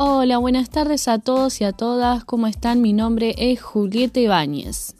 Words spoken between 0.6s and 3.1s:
tardes a todos y a todas. ¿Cómo están? Mi